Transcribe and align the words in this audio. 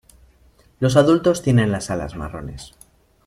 Los 0.79 0.95
adultos 0.97 1.43
tienen 1.43 1.71
las 1.71 1.91
alas 1.91 2.15
marrones. 2.15 2.73